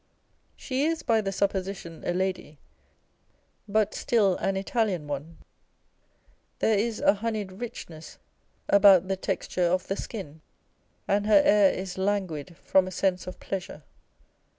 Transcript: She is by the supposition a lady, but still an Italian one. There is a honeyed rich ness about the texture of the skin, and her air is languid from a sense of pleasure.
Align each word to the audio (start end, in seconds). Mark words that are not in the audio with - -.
She 0.55 0.83
is 0.83 1.03
by 1.03 1.21
the 1.21 1.31
supposition 1.31 2.01
a 2.03 2.11
lady, 2.11 2.57
but 3.67 3.93
still 3.93 4.35
an 4.37 4.57
Italian 4.57 5.05
one. 5.05 5.37
There 6.57 6.75
is 6.75 6.99
a 7.01 7.13
honeyed 7.13 7.51
rich 7.61 7.87
ness 7.87 8.17
about 8.67 9.09
the 9.09 9.15
texture 9.15 9.65
of 9.67 9.85
the 9.87 9.95
skin, 9.95 10.41
and 11.07 11.27
her 11.27 11.43
air 11.45 11.71
is 11.71 11.99
languid 11.99 12.57
from 12.57 12.87
a 12.87 12.91
sense 12.91 13.27
of 13.27 13.39
pleasure. 13.39 13.83